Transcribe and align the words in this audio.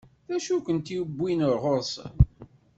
D 0.27 0.31
acu 0.35 0.51
i 0.57 0.63
kent-iwwin 0.65 1.39
ɣur-sen? 1.61 2.13